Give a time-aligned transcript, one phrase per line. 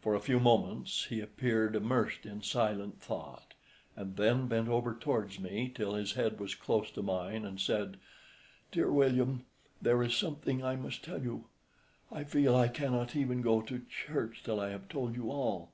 [0.00, 3.54] For a few moments he appeared immersed in silent thought,
[3.94, 7.98] and then bent over towards me till his head was close to mine, and said,
[8.72, 9.46] "Dear William,
[9.80, 11.44] there is something I must tell you.
[12.10, 15.70] I feel I cannot even go to church till I have told you all."